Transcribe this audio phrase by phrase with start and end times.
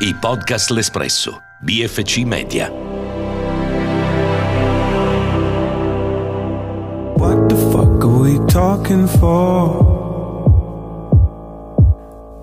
[0.00, 2.70] I podcast L'Espresso, BFC Media.
[7.16, 9.82] What the fuck are we talking for?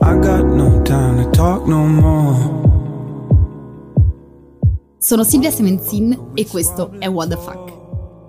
[0.01, 2.35] I got no time to talk no more.
[4.97, 7.85] Sono Silvia Semenzin e questo è What the Fuck,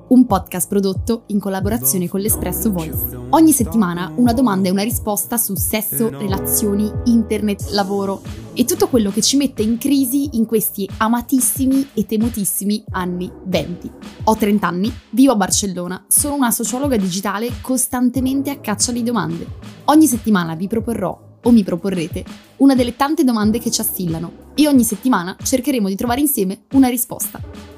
[0.09, 3.19] un podcast prodotto in collaborazione con l'Espresso Voice.
[3.31, 9.11] Ogni settimana una domanda e una risposta su sesso, relazioni, internet, lavoro e tutto quello
[9.11, 13.91] che ci mette in crisi in questi amatissimi e temutissimi anni 20.
[14.25, 19.47] Ho 30 anni, vivo a Barcellona, sono una sociologa digitale costantemente a caccia di domande.
[19.87, 22.25] Ogni settimana vi proporrò o mi proporrete
[22.57, 26.89] una delle tante domande che ci assillano e ogni settimana cercheremo di trovare insieme una
[26.89, 27.76] risposta.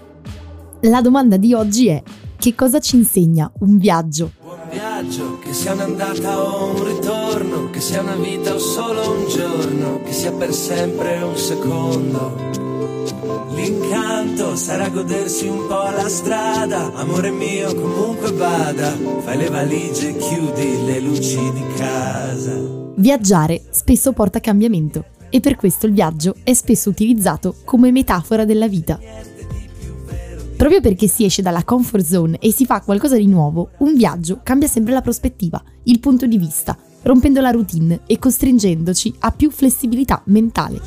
[0.82, 2.00] La domanda di oggi è
[2.36, 4.30] che cosa ci insegna un viaggio?
[4.40, 9.28] Buon viaggio, che sia un'andata o un ritorno, che sia una vita o solo un
[9.28, 12.36] giorno, che sia per sempre un secondo.
[13.56, 20.16] L'incanto sarà godersi un po' la strada, amore mio comunque vada, fai le valigie e
[20.16, 22.56] chiudi le luci di casa.
[22.94, 28.68] Viaggiare spesso porta cambiamento e per questo il viaggio è spesso utilizzato come metafora della
[28.68, 29.36] vita.
[30.58, 34.40] Proprio perché si esce dalla comfort zone e si fa qualcosa di nuovo, un viaggio
[34.42, 39.52] cambia sempre la prospettiva, il punto di vista, rompendo la routine e costringendoci a più
[39.52, 40.80] flessibilità mentale.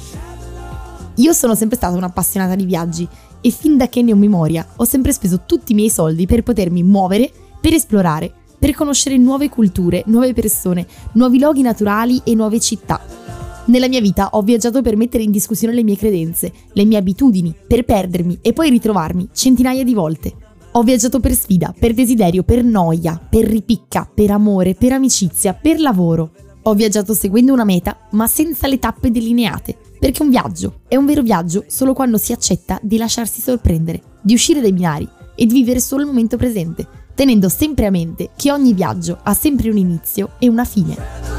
[1.15, 3.07] Io sono sempre stata un'appassionata di viaggi
[3.39, 6.43] e fin da che ne ho memoria ho sempre speso tutti i miei soldi per
[6.43, 12.59] potermi muovere, per esplorare, per conoscere nuove culture, nuove persone, nuovi luoghi naturali e nuove
[12.59, 13.20] città.
[13.65, 17.53] Nella mia vita ho viaggiato per mettere in discussione le mie credenze, le mie abitudini,
[17.67, 20.33] per perdermi e poi ritrovarmi centinaia di volte.
[20.73, 25.79] Ho viaggiato per sfida, per desiderio, per noia, per ripicca, per amore, per amicizia, per
[25.79, 26.31] lavoro.
[26.63, 31.05] Ho viaggiato seguendo una meta, ma senza le tappe delineate, perché un viaggio è un
[31.05, 35.53] vero viaggio solo quando si accetta di lasciarsi sorprendere, di uscire dai binari e di
[35.53, 39.77] vivere solo il momento presente tenendo sempre a mente che ogni viaggio ha sempre un
[39.77, 41.30] inizio e una fine.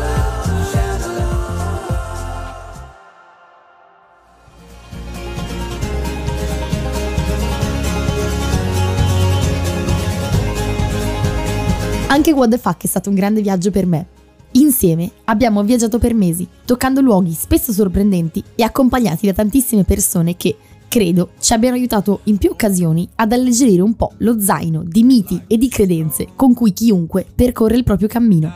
[12.12, 14.06] Anche What the Fuck è stato un grande viaggio per me.
[14.52, 20.54] Insieme abbiamo viaggiato per mesi, toccando luoghi spesso sorprendenti e accompagnati da tantissime persone che,
[20.88, 25.42] credo ci abbiano aiutato in più occasioni ad alleggerire un po' lo zaino di miti
[25.46, 28.52] e di credenze con cui chiunque percorre il proprio cammino.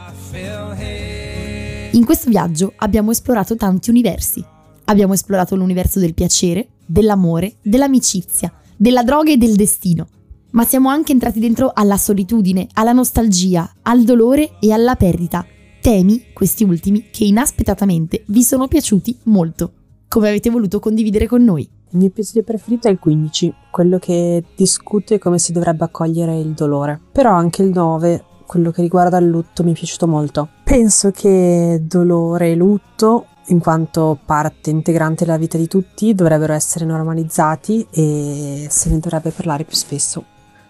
[1.93, 4.45] In questo viaggio abbiamo esplorato tanti universi.
[4.85, 10.09] Abbiamo esplorato l'universo del piacere, dell'amore, dell'amicizia, della droga e del destino.
[10.57, 15.45] Ma siamo anche entrati dentro alla solitudine, alla nostalgia, al dolore e alla perdita.
[15.83, 19.73] Temi, questi ultimi, che inaspettatamente vi sono piaciuti molto,
[20.09, 21.69] come avete voluto condividere con noi.
[21.91, 26.55] Il mio episodio preferito è il 15, quello che discute come si dovrebbe accogliere il
[26.55, 27.03] dolore.
[27.13, 30.49] Però anche il 9, quello che riguarda il lutto, mi è piaciuto molto.
[30.65, 36.87] Penso che dolore e lutto, in quanto parte integrante della vita di tutti, dovrebbero essere
[36.87, 40.25] normalizzati e se ne dovrebbe parlare più spesso.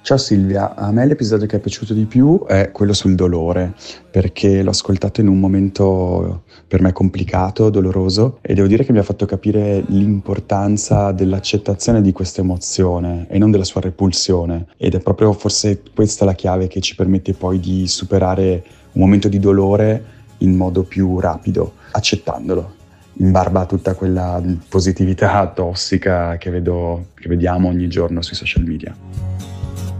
[0.06, 3.74] Ciao Silvia, a me l'episodio che è piaciuto di più è quello sul dolore,
[4.08, 9.00] perché l'ho ascoltato in un momento per me complicato, doloroso e devo dire che mi
[9.00, 15.00] ha fatto capire l'importanza dell'accettazione di questa emozione e non della sua repulsione ed è
[15.00, 18.62] proprio forse questa la chiave che ci permette poi di superare
[18.92, 20.04] un momento di dolore
[20.38, 22.74] in modo più rapido, accettandolo
[23.14, 28.62] in barba a tutta quella positività tossica che, vedo, che vediamo ogni giorno sui social
[28.62, 29.55] media.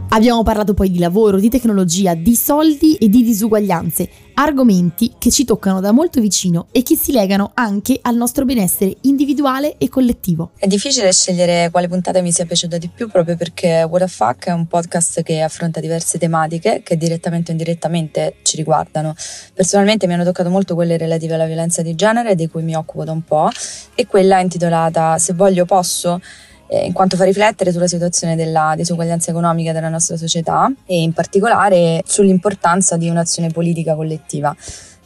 [0.09, 5.43] Abbiamo parlato poi di lavoro, di tecnologia, di soldi e di disuguaglianze, argomenti che ci
[5.43, 10.51] toccano da molto vicino e che si legano anche al nostro benessere individuale e collettivo.
[10.57, 14.47] È difficile scegliere quale puntata mi sia piaciuta di più proprio perché What the Fuck
[14.47, 19.13] è un podcast che affronta diverse tematiche che direttamente o indirettamente ci riguardano.
[19.53, 23.03] Personalmente mi hanno toccato molto quelle relative alla violenza di genere di cui mi occupo
[23.03, 23.49] da un po'
[23.93, 26.21] e quella intitolata Se voglio posso
[26.67, 31.13] eh, in quanto fa riflettere sulla situazione della disuguaglianza economica della nostra società e in
[31.13, 34.55] particolare sull'importanza di un'azione politica collettiva.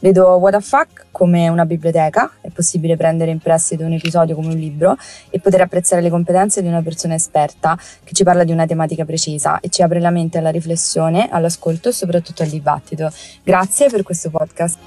[0.00, 4.48] Vedo What the Fuck come una biblioteca, è possibile prendere in prestito un episodio come
[4.48, 4.96] un libro
[5.30, 9.04] e poter apprezzare le competenze di una persona esperta che ci parla di una tematica
[9.04, 13.12] precisa e ci apre la mente alla riflessione, all'ascolto e soprattutto al dibattito.
[13.44, 14.78] Grazie per questo podcast.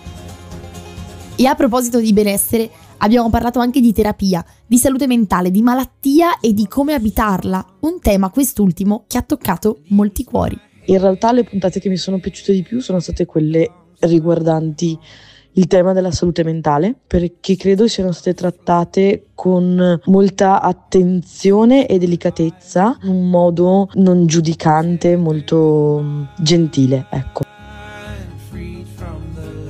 [1.38, 6.40] E a proposito di benessere, Abbiamo parlato anche di terapia, di salute mentale, di malattia
[6.40, 10.58] e di come abitarla, un tema quest'ultimo che ha toccato molti cuori.
[10.86, 13.70] In realtà le puntate che mi sono piaciute di più sono state quelle
[14.00, 14.98] riguardanti
[15.58, 22.98] il tema della salute mentale perché credo siano state trattate con molta attenzione e delicatezza,
[23.04, 27.45] in un modo non giudicante, molto gentile, ecco.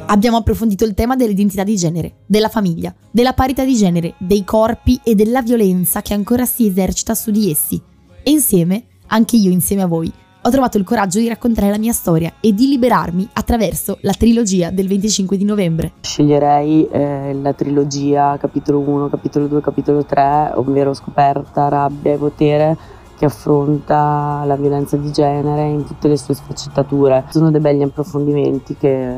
[0.07, 4.99] Abbiamo approfondito il tema dell'identità di genere, della famiglia, della parità di genere, dei corpi
[5.03, 7.81] e della violenza che ancora si esercita su di essi.
[8.21, 10.11] E insieme, anche io insieme a voi,
[10.43, 14.69] ho trovato il coraggio di raccontare la mia storia e di liberarmi attraverso la trilogia
[14.69, 15.93] del 25 di novembre.
[16.01, 22.77] Sceglierei eh, la trilogia capitolo 1, capitolo 2, capitolo 3, ovvero scoperta, rabbia e potere
[23.17, 27.25] che affronta la violenza di genere in tutte le sue sfaccettature.
[27.29, 29.17] Sono dei belli approfondimenti che,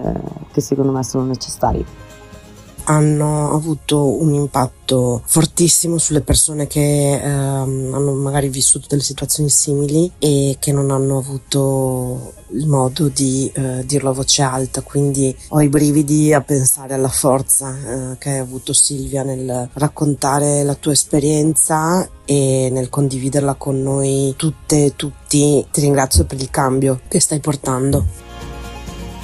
[0.52, 1.86] che secondo me sono necessari
[2.90, 10.12] hanno avuto un impatto fortissimo sulle persone che ehm, hanno magari vissuto delle situazioni simili
[10.20, 15.62] e che non hanno avuto il modo di eh, dirlo a voce alta, quindi ho
[15.62, 20.94] i brividi a pensare alla forza eh, che hai avuto Silvia nel raccontare la tua
[20.94, 25.66] esperienza e nel condividerla con noi tutte e tutti.
[25.70, 28.27] Ti ringrazio per il cambio che stai portando.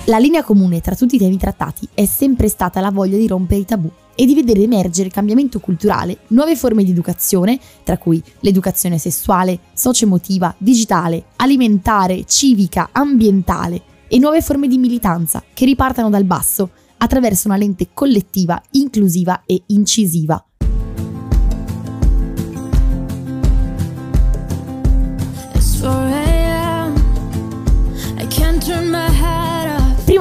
[0.08, 3.62] La linea comune tra tutti i temi trattati è sempre stata la voglia di rompere
[3.62, 8.98] i tabù e di vedere emergere cambiamento culturale, nuove forme di educazione, tra cui l'educazione
[8.98, 16.72] sessuale, socio-emotiva, digitale, alimentare, civica, ambientale e nuove forme di militanza che ripartano dal basso
[16.98, 20.46] attraverso una lente collettiva, inclusiva e incisiva.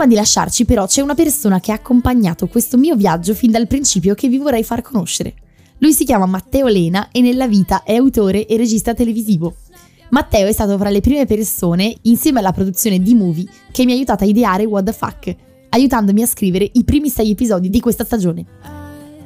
[0.03, 3.69] Prima di lasciarci però c'è una persona che ha accompagnato questo mio viaggio fin dal
[3.69, 5.33] principio che vi vorrei far conoscere.
[5.79, 9.55] Lui si chiama Matteo Lena e nella vita è autore e regista televisivo.
[10.11, 13.95] Matteo è stato fra le prime persone, insieme alla produzione di Movie, che mi ha
[13.95, 15.37] aiutato a ideare What the Fuck,
[15.69, 18.45] aiutandomi a scrivere i primi sei episodi di questa stagione.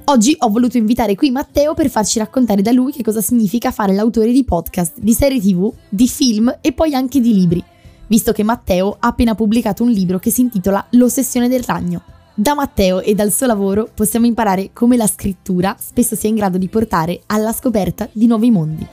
[0.05, 3.94] Oggi ho voluto invitare qui Matteo per farci raccontare da lui che cosa significa fare
[3.94, 7.64] l'autore di podcast, di serie tv, di film e poi anche di libri
[8.06, 12.02] visto che Matteo ha appena pubblicato un libro che si intitola L'ossessione del ragno.
[12.34, 16.58] Da Matteo e dal suo lavoro possiamo imparare come la scrittura spesso sia in grado
[16.58, 18.86] di portare alla scoperta di nuovi mondi.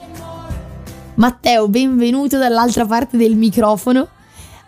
[1.16, 4.08] Matteo, benvenuto dall'altra parte del microfono.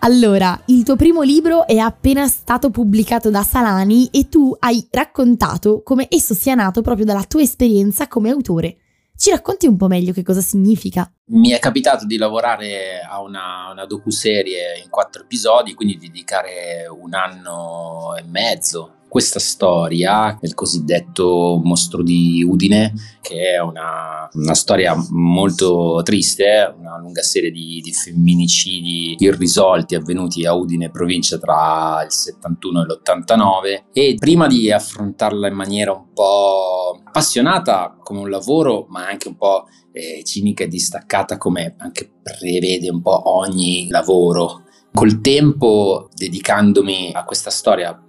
[0.00, 5.80] Allora, il tuo primo libro è appena stato pubblicato da Salani e tu hai raccontato
[5.82, 8.76] come esso sia nato proprio dalla tua esperienza come autore.
[9.18, 11.10] Ci racconti un po' meglio che cosa significa?
[11.30, 17.14] Mi è capitato di lavorare a una, una docuserie in quattro episodi, quindi dedicare un
[17.14, 22.92] anno e mezzo questa storia del cosiddetto mostro di Udine,
[23.22, 30.44] che è una, una storia molto triste, una lunga serie di, di, femminicidi irrisolti avvenuti
[30.44, 33.84] a Udine, provincia tra il 71 e l'89.
[33.90, 39.36] E prima di affrontarla in maniera un po' appassionata come un lavoro, ma anche un
[39.36, 44.64] po' eh, cinica e distaccata come anche prevede un po' ogni lavoro,
[44.96, 48.05] col tempo dedicandomi a questa storia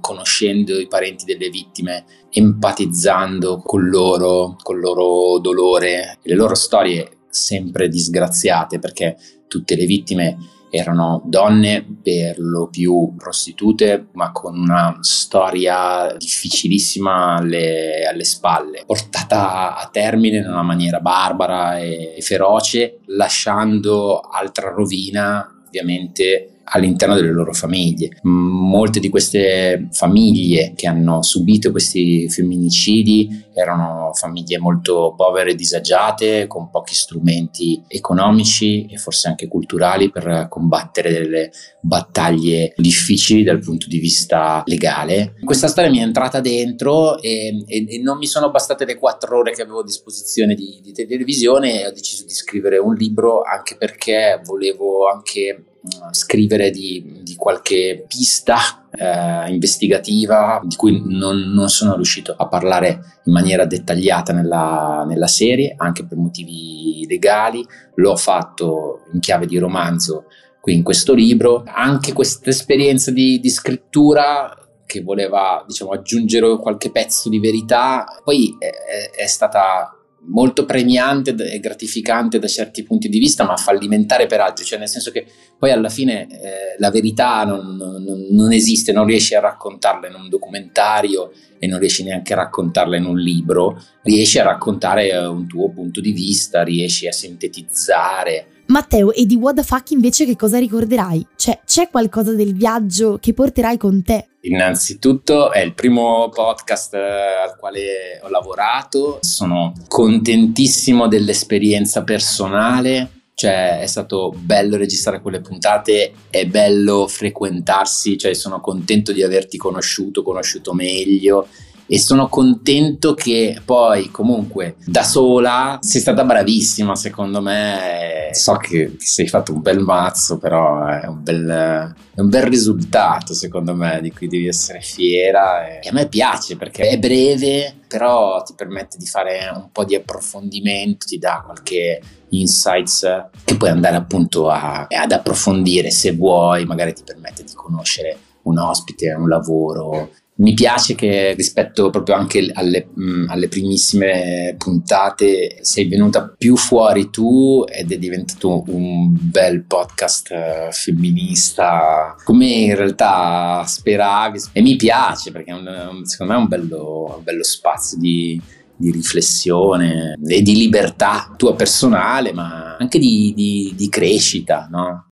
[0.00, 7.18] conoscendo i parenti delle vittime, empatizzando con loro, con il loro dolore, le loro storie
[7.28, 9.16] sempre disgraziate perché
[9.46, 10.36] tutte le vittime
[10.70, 19.76] erano donne per lo più prostitute ma con una storia difficilissima alle, alle, spalle portata
[19.76, 27.52] a termine in una maniera barbara e feroce lasciando altra rovina ovviamente all'interno delle loro
[27.52, 28.18] famiglie.
[28.22, 36.46] Molte di queste famiglie che hanno subito questi femminicidi erano famiglie molto povere e disagiate,
[36.46, 41.50] con pochi strumenti economici e forse anche culturali per combattere delle
[41.80, 45.34] battaglie difficili dal punto di vista legale.
[45.44, 49.38] Questa storia mi è entrata dentro e, e, e non mi sono bastate le quattro
[49.38, 53.42] ore che avevo a disposizione di, di televisione e ho deciso di scrivere un libro
[53.42, 55.64] anche perché volevo anche
[56.12, 63.20] scrivere di, di qualche pista eh, investigativa di cui non, non, sono riuscito a parlare
[63.24, 67.64] in maniera dettagliata nella, nella, serie, anche per motivi legali.
[67.94, 70.26] L'ho fatto in chiave di romanzo
[70.60, 71.62] qui in questo libro.
[71.66, 78.56] Anche questa esperienza di, di scrittura che voleva diciamo, aggiungere qualche pezzo di verità, poi
[78.58, 79.94] è, è stata
[80.26, 84.88] molto premiante e gratificante da certi punti di vista, ma fallimentare per altri, cioè nel
[84.88, 85.26] senso che
[85.58, 90.14] poi alla fine eh, la verità non, non, non, esiste, non riesci a raccontarla in
[90.14, 95.46] un documentario e non riesci neanche a raccontarla in un libro, riesci a raccontare un
[95.46, 100.36] tuo punto di vista, riesci a sintetizzare Matteo, e di What the fuck invece che
[100.36, 101.26] cosa ricorderai?
[101.34, 104.28] Cioè, c'è qualcosa del viaggio che porterai con te?
[104.42, 113.80] Innanzitutto è il primo podcast eh, al quale ho lavorato, sono contentissimo dell'esperienza personale, cioè
[113.80, 120.22] è stato bello registrare quelle puntate, è bello frequentarsi, cioè sono contento di averti conosciuto,
[120.22, 121.48] conosciuto meglio
[121.92, 128.28] e sono contento che poi comunque da sola sei stata bravissima secondo me.
[128.30, 132.44] So che ti sei fatto un bel mazzo però è un bel, è un bel
[132.44, 135.80] risultato secondo me di cui devi essere fiera.
[135.80, 139.96] E a me piace perché è breve però ti permette di fare un po' di
[139.96, 143.00] approfondimento ti dà qualche insights
[143.42, 146.66] che puoi andare appunto a, ad approfondire se vuoi.
[146.66, 152.50] Magari ti permette di conoscere un ospite, un lavoro mi piace che rispetto proprio anche
[152.52, 159.64] alle, mh, alle, primissime puntate sei venuta più fuori tu ed è diventato un bel
[159.64, 166.42] podcast uh, femminista come in realtà speravi e mi piace perché un, secondo me è
[166.42, 168.40] un bello, un bello spazio di,
[168.74, 175.09] di, riflessione e di libertà tua personale ma anche di, di, di crescita no?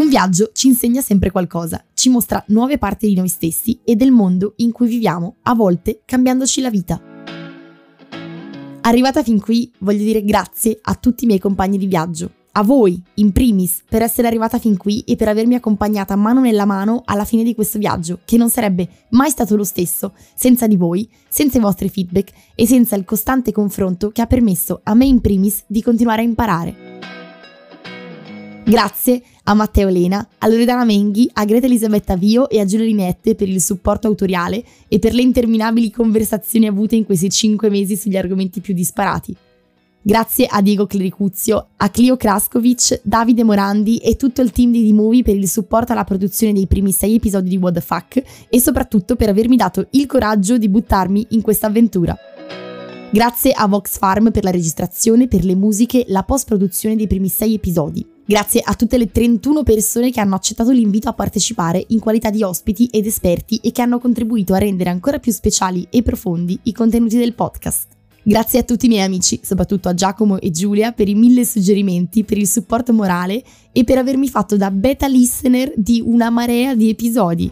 [0.00, 4.12] Un viaggio ci insegna sempre qualcosa, ci mostra nuove parti di noi stessi e del
[4.12, 6.98] mondo in cui viviamo, a volte cambiandoci la vita.
[8.80, 12.98] Arrivata fin qui, voglio dire grazie a tutti i miei compagni di viaggio, a voi,
[13.16, 17.26] in primis, per essere arrivata fin qui e per avermi accompagnata mano nella mano alla
[17.26, 21.58] fine di questo viaggio, che non sarebbe mai stato lo stesso senza di voi, senza
[21.58, 25.62] i vostri feedback e senza il costante confronto che ha permesso a me in primis
[25.66, 27.19] di continuare a imparare.
[28.64, 33.34] Grazie a Matteo Lena, a Loredana Menghi, a Greta Elisabetta Vio e a Giulia Linette
[33.34, 38.16] per il supporto autoriale e per le interminabili conversazioni avute in questi cinque mesi sugli
[38.16, 39.34] argomenti più disparati.
[40.02, 45.22] Grazie a Diego Clericuzio, a Clio Kraskovic, Davide Morandi e tutto il team di D-Movie
[45.22, 49.16] per il supporto alla produzione dei primi sei episodi di What the Fuck e soprattutto
[49.16, 52.16] per avermi dato il coraggio di buttarmi in questa avventura.
[53.12, 57.54] Grazie a Vox Farm per la registrazione, per le musiche, la post-produzione dei primi sei
[57.54, 58.09] episodi.
[58.30, 62.44] Grazie a tutte le 31 persone che hanno accettato l'invito a partecipare in qualità di
[62.44, 66.72] ospiti ed esperti e che hanno contribuito a rendere ancora più speciali e profondi i
[66.72, 67.88] contenuti del podcast.
[68.22, 72.22] Grazie a tutti i miei amici, soprattutto a Giacomo e Giulia, per i mille suggerimenti,
[72.22, 76.88] per il supporto morale e per avermi fatto da beta listener di una marea di
[76.88, 77.50] episodi.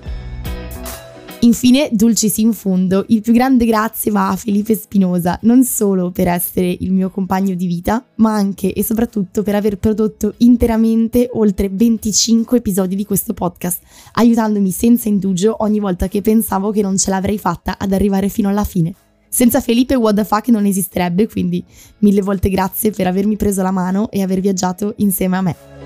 [1.43, 6.27] Infine, dulcis in fondo, il più grande grazie va a Felipe Spinosa, non solo per
[6.27, 11.69] essere il mio compagno di vita, ma anche e soprattutto per aver prodotto interamente oltre
[11.69, 13.81] 25 episodi di questo podcast,
[14.15, 18.49] aiutandomi senza indugio ogni volta che pensavo che non ce l'avrei fatta ad arrivare fino
[18.49, 18.93] alla fine.
[19.29, 21.63] Senza Felipe fuck non esisterebbe, quindi
[21.99, 25.78] mille volte grazie per avermi preso la mano e aver viaggiato insieme a me.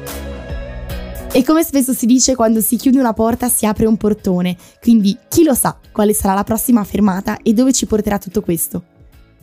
[1.35, 5.17] E come spesso si dice, quando si chiude una porta si apre un portone, quindi
[5.31, 8.85] chi lo sa quale sarà la prossima fermata e dove ci porterà tutto questo.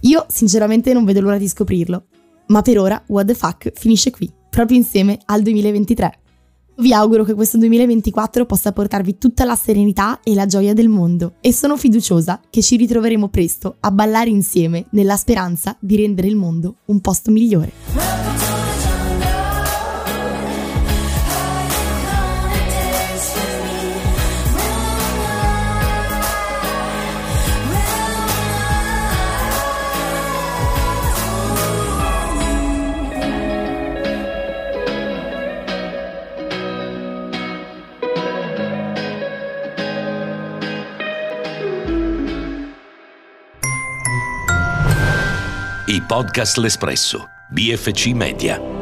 [0.01, 2.05] Io sinceramente non vedo l'ora di scoprirlo.
[2.49, 6.19] Ma per ora What the Fuck finisce qui, proprio insieme al 2023.
[6.77, 11.37] Vi auguro che questo 2024 possa portarvi tutta la serenità e la gioia del mondo
[11.41, 16.35] e sono fiduciosa che ci ritroveremo presto a ballare insieme nella speranza di rendere il
[16.35, 18.48] mondo un posto migliore.
[46.09, 48.78] Podcast L'Espresso, BFC Media.